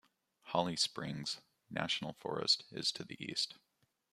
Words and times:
Holly 0.45 0.75
Springs 0.75 1.41
National 1.69 2.13
Forest 2.13 2.63
is 2.71 2.91
to 2.93 3.03
the 3.03 3.23
east. 3.23 3.59